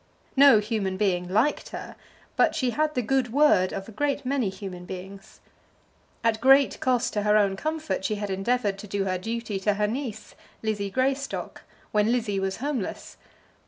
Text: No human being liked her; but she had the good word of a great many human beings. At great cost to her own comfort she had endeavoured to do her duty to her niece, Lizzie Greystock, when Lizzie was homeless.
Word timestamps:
No 0.35 0.57
human 0.57 0.97
being 0.97 1.29
liked 1.29 1.69
her; 1.69 1.95
but 2.35 2.55
she 2.55 2.71
had 2.71 2.95
the 2.95 3.03
good 3.03 3.31
word 3.31 3.71
of 3.71 3.87
a 3.87 3.91
great 3.91 4.25
many 4.25 4.49
human 4.49 4.85
beings. 4.85 5.41
At 6.23 6.41
great 6.41 6.79
cost 6.79 7.13
to 7.13 7.21
her 7.21 7.37
own 7.37 7.55
comfort 7.55 8.03
she 8.03 8.15
had 8.15 8.31
endeavoured 8.31 8.79
to 8.79 8.87
do 8.87 9.03
her 9.05 9.19
duty 9.19 9.59
to 9.59 9.75
her 9.75 9.85
niece, 9.85 10.33
Lizzie 10.63 10.89
Greystock, 10.89 11.65
when 11.91 12.11
Lizzie 12.11 12.39
was 12.39 12.57
homeless. 12.57 13.17